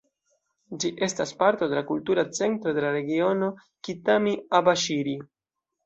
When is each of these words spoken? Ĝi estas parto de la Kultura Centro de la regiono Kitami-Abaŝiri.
Ĝi 0.83 0.89
estas 1.07 1.33
parto 1.41 1.67
de 1.75 1.77
la 1.81 1.85
Kultura 1.91 2.25
Centro 2.39 2.75
de 2.81 2.87
la 2.89 2.97
regiono 2.99 3.53
Kitami-Abaŝiri. 3.89 5.21